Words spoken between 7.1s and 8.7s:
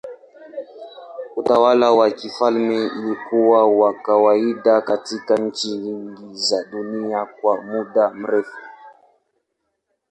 kwa muda mrefu.